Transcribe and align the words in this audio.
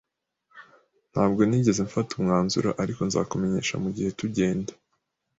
Ntabwo 1.11 1.41
nigeze 1.47 1.81
mfata 1.87 2.11
umwanzuro, 2.15 2.69
ariko 2.83 3.01
nzakumenyesha 3.07 3.75
mugihe 3.83 4.09
tugenda. 4.19 4.71